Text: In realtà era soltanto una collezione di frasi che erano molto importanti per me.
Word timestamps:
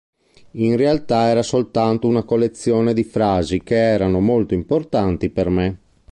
In 0.53 0.77
realtà 0.77 1.27
era 1.27 1.43
soltanto 1.43 2.07
una 2.07 2.23
collezione 2.23 2.95
di 2.95 3.03
frasi 3.03 3.61
che 3.61 3.75
erano 3.75 4.19
molto 4.19 4.55
importanti 4.55 5.29
per 5.29 5.49
me. 5.49 5.79